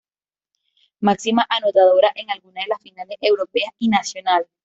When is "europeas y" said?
3.21-3.87